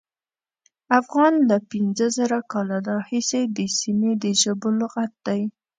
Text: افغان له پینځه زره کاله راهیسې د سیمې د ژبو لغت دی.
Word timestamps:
افغان 0.99 1.33
له 1.49 1.57
پینځه 1.69 2.07
زره 2.17 2.39
کاله 2.51 2.77
راهیسې 2.89 3.41
د 3.57 3.59
سیمې 3.79 4.11
د 4.23 4.25
ژبو 4.41 4.69
لغت 4.81 5.11
دی. 5.27 5.41